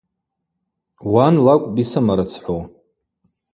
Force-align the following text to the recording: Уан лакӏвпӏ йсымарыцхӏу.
Уан 1.11 1.35
лакӏвпӏ 1.45 1.75
йсымарыцхӏу. 1.83 2.61